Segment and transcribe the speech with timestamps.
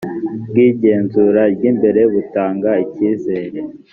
[0.49, 3.59] bw igenzura ry imbere butanga icyizere